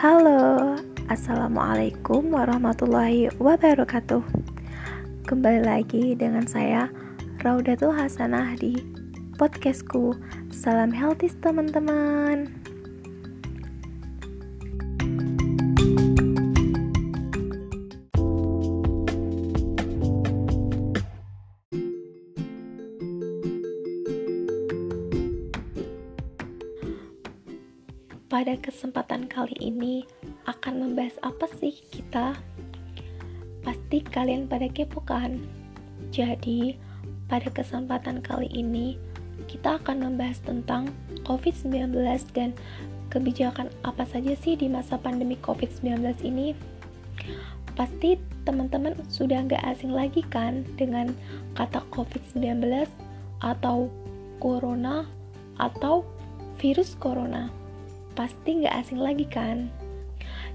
Halo, 0.00 0.80
Assalamualaikum 1.12 2.32
warahmatullahi 2.32 3.28
wabarakatuh. 3.36 4.24
Kembali 5.28 5.60
lagi 5.60 6.16
dengan 6.16 6.48
saya 6.48 6.88
Raudatul 7.44 7.92
Hasanah 7.92 8.56
di 8.56 8.80
podcastku 9.36 10.16
Salam 10.48 10.88
healthy 10.88 11.28
teman-teman 11.44 12.48
Pada 28.30 28.54
kesempatan 28.54 29.26
kali 29.26 29.58
ini 29.58 30.06
akan 30.46 30.86
membahas 30.86 31.18
apa 31.18 31.50
sih 31.50 31.74
kita? 31.90 32.38
Pasti 33.66 34.06
kalian 34.06 34.46
pada 34.46 34.70
kepo 34.70 35.02
kan? 35.02 35.42
Jadi, 36.14 36.78
pada 37.26 37.50
kesempatan 37.50 38.22
kali 38.22 38.46
ini 38.54 38.94
kita 39.50 39.82
akan 39.82 40.06
membahas 40.06 40.38
tentang 40.46 40.94
COVID-19 41.26 41.90
dan 42.30 42.54
kebijakan 43.10 43.66
apa 43.82 44.06
saja 44.06 44.38
sih 44.38 44.54
di 44.54 44.70
masa 44.70 44.94
pandemi 44.94 45.34
COVID-19 45.42 46.22
ini? 46.22 46.54
Pasti 47.74 48.14
teman-teman 48.46 48.94
sudah 49.10 49.42
nggak 49.42 49.74
asing 49.74 49.90
lagi 49.90 50.22
kan 50.22 50.62
dengan 50.78 51.10
kata 51.58 51.82
COVID-19 51.90 52.62
atau 53.42 53.90
Corona 54.38 55.02
atau 55.58 56.06
virus 56.62 56.94
Corona 56.94 57.59
pasti 58.20 58.60
nggak 58.60 58.76
asing 58.84 59.00
lagi 59.00 59.24
kan? 59.24 59.72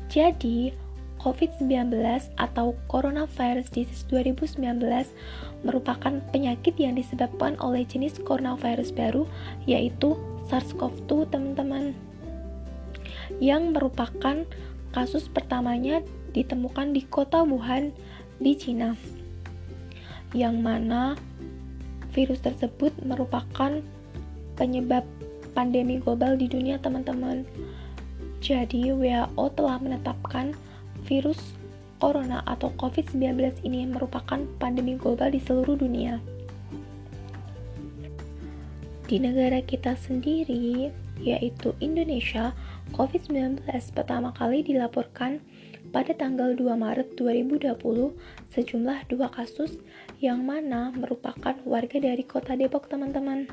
Jadi, 0.05 0.69
COVID-19 1.17 1.97
atau 2.37 2.77
Coronavirus 2.85 3.73
Disease 3.73 4.05
2019 4.13 4.61
merupakan 5.65 6.21
penyakit 6.29 6.77
yang 6.77 6.93
disebabkan 6.93 7.57
oleh 7.57 7.81
jenis 7.81 8.21
coronavirus 8.21 8.93
baru 8.93 9.25
yaitu 9.65 10.13
SARS-CoV-2 10.45 11.33
teman-teman 11.33 11.97
yang 13.41 13.73
merupakan 13.73 14.45
kasus 14.93 15.25
pertamanya 15.25 16.05
ditemukan 16.37 16.93
di 16.93 17.01
kota 17.09 17.41
Wuhan 17.41 17.89
di 18.37 18.53
Cina 18.53 18.93
yang 20.37 20.61
mana 20.61 21.17
virus 22.13 22.45
tersebut 22.45 22.93
merupakan 23.01 23.81
penyebab 24.53 25.03
pandemi 25.55 25.97
global 25.97 26.35
di 26.35 26.51
dunia 26.51 26.75
teman-teman. 26.77 27.47
Jadi 28.43 28.91
WHO 28.91 29.45
telah 29.55 29.79
menetapkan 29.79 30.51
virus 31.07 31.55
corona 31.97 32.43
atau 32.45 32.69
COVID-19 32.75 33.63
ini 33.63 33.87
merupakan 33.87 34.43
pandemi 34.59 34.99
global 34.99 35.31
di 35.31 35.39
seluruh 35.39 35.79
dunia. 35.79 36.19
Di 39.05 39.21
negara 39.21 39.61
kita 39.61 39.95
sendiri, 39.95 40.89
yaitu 41.21 41.71
Indonesia, 41.79 42.51
COVID-19 42.93 43.63
pertama 43.93 44.33
kali 44.33 44.65
dilaporkan 44.65 45.39
pada 45.93 46.11
tanggal 46.11 46.57
2 46.57 46.75
Maret 46.75 47.15
2020 47.15 47.77
sejumlah 48.51 48.99
dua 49.07 49.29
kasus 49.31 49.79
yang 50.19 50.43
mana 50.43 50.89
merupakan 50.91 51.55
warga 51.63 51.97
dari 52.01 52.25
kota 52.25 52.57
Depok 52.57 52.89
teman-teman. 52.89 53.47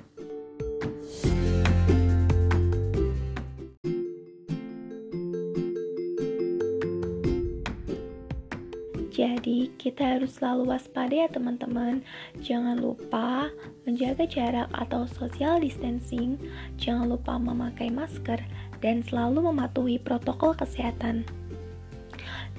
Kita 9.83 10.15
harus 10.15 10.39
selalu 10.39 10.71
waspada 10.71 11.11
ya 11.11 11.27
teman-teman. 11.27 12.07
Jangan 12.39 12.79
lupa 12.79 13.51
menjaga 13.83 14.23
jarak 14.31 14.71
atau 14.71 15.11
social 15.11 15.59
distancing, 15.59 16.39
jangan 16.79 17.11
lupa 17.11 17.35
memakai 17.35 17.91
masker, 17.91 18.39
dan 18.79 19.03
selalu 19.03 19.51
mematuhi 19.51 19.99
protokol 19.99 20.55
kesehatan. 20.55 21.27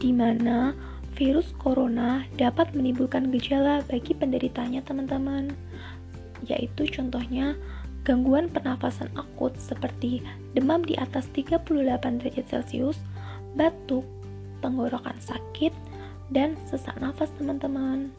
Di 0.04 0.12
mana 0.12 0.76
virus 1.16 1.56
corona 1.64 2.28
dapat 2.36 2.76
menimbulkan 2.76 3.32
gejala 3.32 3.88
bagi 3.88 4.12
penderitanya 4.12 4.84
teman-teman, 4.84 5.56
yaitu 6.44 6.92
contohnya 6.92 7.56
gangguan 8.04 8.52
pernafasan 8.52 9.08
akut 9.16 9.56
seperti 9.56 10.20
demam 10.52 10.84
di 10.84 11.00
atas 11.00 11.32
38 11.32 11.72
derajat 12.20 12.46
Celcius, 12.52 13.00
batuk, 13.56 14.04
tenggorokan 14.60 15.16
sakit, 15.24 15.72
dan 16.34 16.58
sesak 16.68 16.98
nafas 16.98 17.30
teman-teman. 17.38 18.10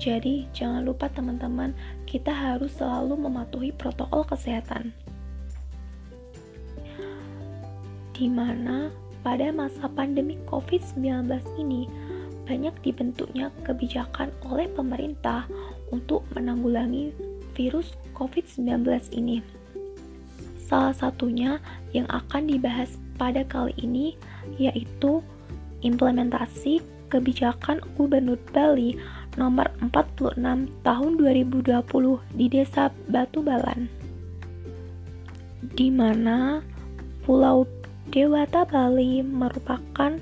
Jadi, 0.00 0.48
jangan 0.56 0.86
lupa 0.88 1.12
teman-teman, 1.12 1.76
kita 2.08 2.32
harus 2.32 2.72
selalu 2.80 3.20
mematuhi 3.28 3.70
protokol 3.76 4.24
kesehatan. 4.24 4.96
Di 8.16 8.26
mana 8.28 8.88
pada 9.20 9.52
masa 9.52 9.88
pandemi 9.92 10.40
COVID-19 10.48 11.28
ini 11.60 11.84
banyak 12.48 12.72
dibentuknya 12.82 13.52
kebijakan 13.62 14.32
oleh 14.48 14.66
pemerintah 14.72 15.46
untuk 15.92 16.24
menanggulangi 16.34 17.12
virus 17.54 17.94
COVID-19 18.16 18.88
ini. 19.14 19.44
Salah 20.58 20.94
satunya 20.94 21.58
yang 21.90 22.06
akan 22.08 22.46
dibahas 22.46 22.94
pada 23.18 23.42
kali 23.44 23.74
ini 23.82 24.14
yaitu 24.56 25.20
implementasi 25.82 26.80
kebijakan 27.10 27.82
Gubernur 27.98 28.38
Bali 28.54 28.94
nomor 29.34 29.66
46 29.82 30.38
tahun 30.86 31.10
2020 31.18 31.66
di 32.38 32.46
Desa 32.46 32.94
Batu 33.10 33.42
Balan 33.42 33.90
di 35.74 35.92
mana 35.92 36.64
Pulau 37.26 37.68
Dewata 38.10 38.64
Bali 38.64 39.20
merupakan 39.20 40.18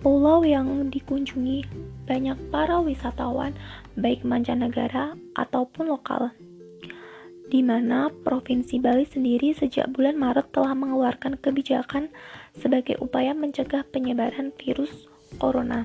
pulau 0.00 0.40
yang 0.42 0.88
dikunjungi 0.88 1.68
banyak 2.08 2.38
para 2.48 2.80
wisatawan 2.80 3.52
baik 4.00 4.24
mancanegara 4.24 5.14
ataupun 5.36 5.92
lokal 5.92 6.32
di 7.50 7.66
mana 7.66 8.08
Provinsi 8.22 8.78
Bali 8.78 9.02
sendiri 9.04 9.50
sejak 9.50 9.90
bulan 9.90 10.14
Maret 10.14 10.54
telah 10.54 10.72
mengeluarkan 10.72 11.34
kebijakan 11.42 12.08
sebagai 12.54 12.94
upaya 13.02 13.34
mencegah 13.34 13.82
penyebaran 13.90 14.54
virus 14.54 15.10
corona. 15.42 15.84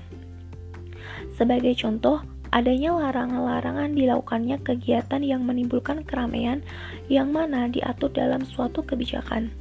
Sebagai 1.35 1.75
contoh, 1.75 2.23
adanya 2.55 2.95
larangan-larangan 2.95 3.91
dilakukannya 3.91 4.63
kegiatan 4.63 5.19
yang 5.19 5.43
menimbulkan 5.43 6.07
keramaian 6.07 6.63
yang 7.11 7.35
mana 7.35 7.67
diatur 7.67 8.07
dalam 8.15 8.47
suatu 8.47 8.79
kebijakan. 8.87 9.51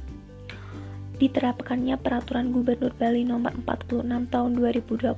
Diterapkannya 1.15 1.95
peraturan 1.99 2.51
Gubernur 2.51 2.91
Bali 2.95 3.23
nomor 3.23 3.51
46 3.67 4.31
tahun 4.31 4.51
2020 4.55 5.15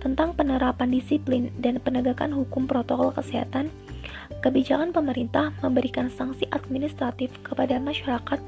tentang 0.00 0.36
penerapan 0.36 0.92
disiplin 0.92 1.48
dan 1.60 1.80
penegakan 1.80 2.36
hukum 2.36 2.68
protokol 2.68 3.12
kesehatan, 3.16 3.72
kebijakan 4.44 4.92
pemerintah 4.92 5.56
memberikan 5.64 6.12
sanksi 6.12 6.44
administratif 6.52 7.32
kepada 7.40 7.80
masyarakat 7.80 8.40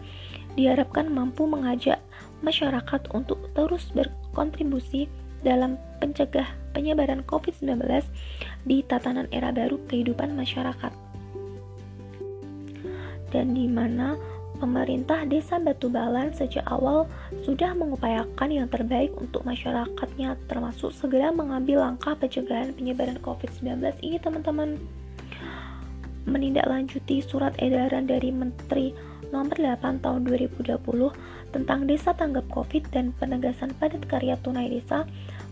diharapkan 0.61 1.09
mampu 1.09 1.49
mengajak 1.49 2.01
masyarakat 2.45 3.01
untuk 3.17 3.49
terus 3.57 3.89
berkontribusi 3.97 5.09
dalam 5.41 5.81
pencegah 6.03 6.47
penyebaran 6.79 7.27
COVID-19 7.27 7.83
di 8.63 8.87
tatanan 8.87 9.27
era 9.35 9.51
baru 9.51 9.83
kehidupan 9.91 10.39
masyarakat. 10.39 10.95
Dan 13.35 13.53
di 13.53 13.67
mana 13.67 14.15
pemerintah 14.63 15.27
Desa 15.27 15.59
Batubalan 15.59 16.35
sejak 16.35 16.63
awal 16.71 17.11
sudah 17.43 17.75
mengupayakan 17.75 18.51
yang 18.51 18.71
terbaik 18.71 19.11
untuk 19.19 19.43
masyarakatnya 19.43 20.39
termasuk 20.47 20.95
segera 20.95 21.35
mengambil 21.35 21.83
langkah 21.83 22.15
pencegahan 22.19 22.75
penyebaran 22.75 23.19
COVID-19 23.23 23.83
ini 24.03 24.17
teman-teman 24.23 24.79
menindaklanjuti 26.27 27.23
surat 27.23 27.55
edaran 27.63 28.09
dari 28.09 28.33
Menteri 28.33 28.97
nomor 29.31 29.55
8 29.61 30.01
tahun 30.01 30.25
2020 30.25 30.81
tentang 31.53 31.85
desa 31.85 32.17
tanggap 32.17 32.49
COVID 32.53 32.93
dan 32.93 33.13
penegasan 33.17 33.73
padat 33.77 34.05
karya 34.09 34.37
tunai 34.41 34.73
desa 34.73 35.05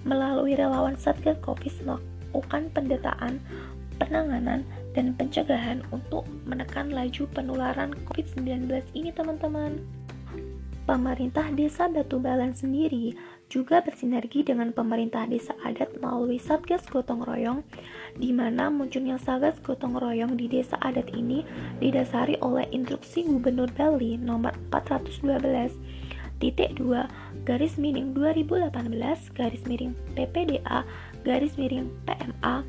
melalui 0.09 0.57
relawan 0.57 0.97
Satgas 0.97 1.37
Covid 1.45 1.73
melakukan 1.85 2.69
pendataan, 2.73 3.41
penanganan, 4.01 4.65
dan 4.97 5.13
pencegahan 5.13 5.85
untuk 5.93 6.25
menekan 6.49 6.89
laju 6.89 7.29
penularan 7.37 7.93
COVID-19 8.09 8.71
ini 8.97 9.13
teman-teman. 9.13 9.77
Pemerintah 10.87 11.51
Desa 11.51 11.91
Batubalan 11.91 12.55
sendiri 12.55 13.19
juga 13.51 13.83
bersinergi 13.83 14.47
dengan 14.47 14.71
pemerintah 14.71 15.27
desa 15.27 15.51
adat 15.67 15.99
melalui 15.99 16.39
Satgas 16.39 16.87
Gotong 16.87 17.27
Royong, 17.27 17.67
di 18.15 18.31
mana 18.31 18.71
munculnya 18.71 19.19
Satgas 19.19 19.59
Gotong 19.67 19.99
Royong 19.99 20.39
di 20.39 20.47
desa 20.47 20.79
adat 20.79 21.11
ini 21.11 21.43
didasari 21.83 22.39
oleh 22.39 22.71
instruksi 22.71 23.27
Gubernur 23.27 23.67
Bali 23.75 24.15
nomor 24.15 24.55
412 24.71 25.75
titik 26.39 26.79
2 26.79 27.49
garis 27.49 27.81
miring 27.81 28.13
2018 28.13 28.93
garis 29.33 29.63
miring 29.65 29.97
PPDA 30.13 30.85
garis 31.25 31.57
miring 31.57 31.89
PMA 32.05 32.63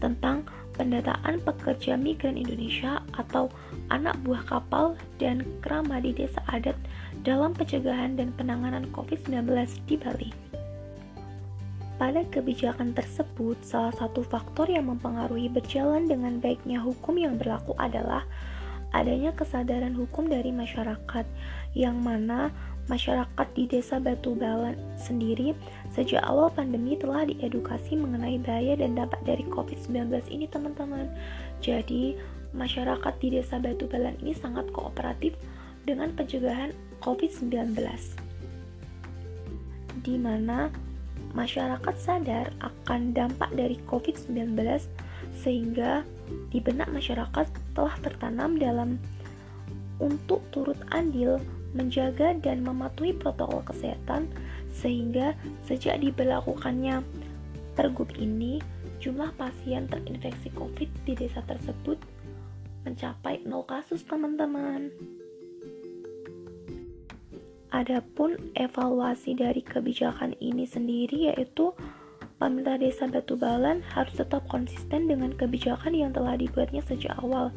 tentang 0.00 0.48
pendataan 0.80 1.44
pekerja 1.44 2.00
migran 2.00 2.40
Indonesia 2.40 3.04
atau 3.12 3.52
anak 3.92 4.16
buah 4.24 4.40
kapal 4.48 4.96
dan 5.20 5.44
kerama 5.60 6.00
di 6.00 6.16
desa 6.16 6.40
adat 6.48 6.78
dalam 7.20 7.52
pencegahan 7.52 8.16
dan 8.16 8.32
penanganan 8.36 8.88
COVID-19 8.92 9.44
di 9.84 9.96
Bali. 10.00 10.30
Pada 12.00 12.24
kebijakan 12.32 12.96
tersebut, 12.96 13.60
salah 13.60 13.92
satu 13.92 14.24
faktor 14.24 14.72
yang 14.72 14.88
mempengaruhi 14.88 15.52
berjalan 15.52 16.08
dengan 16.08 16.40
baiknya 16.40 16.80
hukum 16.80 17.20
yang 17.20 17.36
berlaku 17.36 17.76
adalah 17.76 18.24
adanya 18.96 19.36
kesadaran 19.36 19.92
hukum 19.92 20.24
dari 20.24 20.48
masyarakat, 20.48 21.28
yang 21.76 22.00
mana 22.00 22.48
masyarakat 22.88 23.46
di 23.52 23.68
desa 23.68 24.00
Batu 24.00 24.32
Balan 24.32 24.80
sendiri 24.96 25.52
sejak 25.92 26.24
awal 26.24 26.48
pandemi 26.50 26.96
telah 26.96 27.28
diedukasi 27.28 28.00
mengenai 28.00 28.40
bahaya 28.40 28.80
dan 28.80 28.96
dampak 28.96 29.20
dari 29.28 29.44
COVID-19 29.52 30.08
ini 30.32 30.48
teman-teman. 30.48 31.06
Jadi, 31.60 32.16
masyarakat 32.56 33.14
di 33.20 33.28
desa 33.36 33.60
Batu 33.60 33.84
Balan 33.86 34.16
ini 34.24 34.32
sangat 34.32 34.72
kooperatif 34.72 35.36
dengan 35.84 36.16
pencegahan 36.16 36.72
COVID-19. 37.00 37.76
Di 40.00 40.16
mana 40.16 40.70
masyarakat 41.32 41.96
sadar 41.98 42.52
akan 42.60 43.14
dampak 43.14 43.50
dari 43.54 43.76
COVID-19 43.86 44.56
sehingga 45.36 46.02
di 46.50 46.58
benak 46.58 46.90
masyarakat 46.90 47.46
telah 47.74 47.96
tertanam 48.02 48.58
dalam 48.58 48.98
untuk 50.00 50.40
turut 50.50 50.78
andil 50.90 51.38
menjaga 51.70 52.34
dan 52.42 52.66
mematuhi 52.66 53.14
protokol 53.14 53.62
kesehatan 53.62 54.26
sehingga 54.74 55.38
sejak 55.66 56.02
diberlakukannya 56.02 57.04
pergub 57.78 58.10
ini 58.18 58.58
jumlah 58.98 59.30
pasien 59.38 59.86
terinfeksi 59.86 60.50
COVID 60.58 60.90
di 61.06 61.12
desa 61.14 61.40
tersebut 61.46 61.98
mencapai 62.82 63.44
0 63.46 63.64
kasus 63.68 64.02
teman-teman. 64.02 64.90
Adapun 67.70 68.34
evaluasi 68.58 69.38
dari 69.38 69.62
kebijakan 69.62 70.34
ini 70.42 70.66
sendiri 70.66 71.30
yaitu 71.30 71.70
pemerintah 72.42 72.80
desa 72.82 73.06
Batubalan 73.06 73.84
harus 73.94 74.18
tetap 74.18 74.42
konsisten 74.50 75.06
dengan 75.06 75.30
kebijakan 75.38 75.94
yang 75.94 76.10
telah 76.10 76.34
dibuatnya 76.34 76.82
sejak 76.82 77.14
awal 77.22 77.54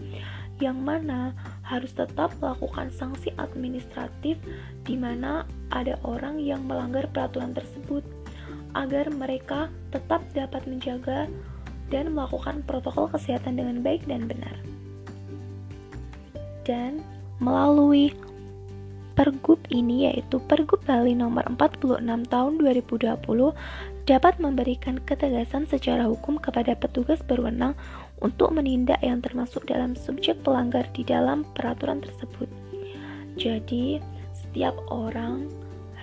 yang 0.62 0.78
mana 0.86 1.34
harus 1.66 1.98
tetap 1.98 2.30
melakukan 2.38 2.94
sanksi 2.94 3.34
administratif 3.42 4.38
di 4.86 4.94
mana 4.94 5.50
ada 5.74 5.98
orang 6.06 6.38
yang 6.38 6.62
melanggar 6.70 7.10
peraturan 7.10 7.58
tersebut 7.58 8.06
agar 8.78 9.10
mereka 9.10 9.70
tetap 9.90 10.22
dapat 10.38 10.62
menjaga 10.70 11.26
dan 11.90 12.14
melakukan 12.14 12.62
protokol 12.66 13.10
kesehatan 13.10 13.58
dengan 13.58 13.82
baik 13.82 14.06
dan 14.06 14.26
benar. 14.26 14.56
Dan 16.64 17.02
melalui 17.44 18.16
Pergub 19.14 19.62
ini 19.70 20.10
yaitu 20.10 20.42
Pergub 20.50 20.82
Bali 20.86 21.14
nomor 21.14 21.46
46 21.46 22.02
tahun 22.28 22.52
2020 22.58 23.14
dapat 24.10 24.34
memberikan 24.42 25.00
ketegasan 25.00 25.70
secara 25.70 26.10
hukum 26.10 26.42
kepada 26.42 26.76
petugas 26.76 27.22
berwenang 27.24 27.78
untuk 28.20 28.52
menindak 28.52 29.00
yang 29.00 29.24
termasuk 29.24 29.64
dalam 29.70 29.96
subjek 29.96 30.42
pelanggar 30.44 30.90
di 30.92 31.08
dalam 31.08 31.48
peraturan 31.56 32.04
tersebut. 32.04 32.50
Jadi, 33.40 34.02
setiap 34.34 34.76
orang 34.92 35.48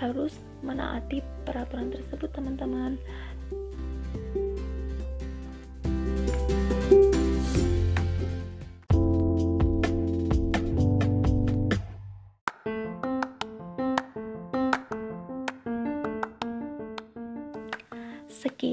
harus 0.01 0.41
menaati 0.65 1.21
peraturan 1.45 1.93
tersebut, 1.93 2.33
teman-teman. 2.33 2.97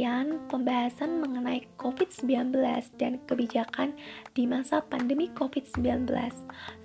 Sekian 0.07 0.39
pembahasan 0.48 1.19
mengenai 1.19 1.68
COVID-19 1.75 2.56
dan 2.95 3.19
kebijakan 3.27 3.92
di 4.31 4.48
masa 4.48 4.80
pandemi 4.80 5.27
COVID-19. 5.36 6.07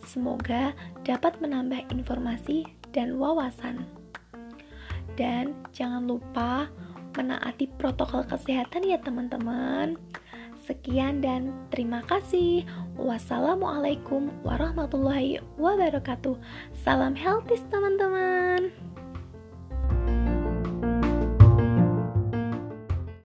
Semoga 0.02 0.74
dapat 1.06 1.38
menambah 1.38 1.86
informasi 1.94 2.66
dan 2.90 3.22
wawasan. 3.22 3.86
Dan 5.14 5.54
jangan 5.70 6.02
lupa 6.02 6.66
menaati 7.14 7.70
protokol 7.78 8.26
kesehatan 8.26 8.90
ya 8.90 8.98
teman-teman. 8.98 9.94
Sekian 10.66 11.22
dan 11.22 11.54
terima 11.70 12.02
kasih. 12.10 12.66
Wassalamualaikum 12.98 14.34
warahmatullahi 14.42 15.38
wabarakatuh. 15.62 16.34
Salam 16.74 17.14
healthy 17.14 17.54
teman-teman. 17.70 18.91